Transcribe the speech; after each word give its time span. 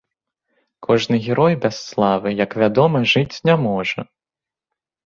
Кожны 0.79 1.15
герой 1.25 1.53
без 1.67 1.75
славы, 1.91 2.29
як 2.43 2.51
вядома, 2.65 3.05
жыць 3.15 3.41
не 3.51 3.55
можа. 3.71 4.01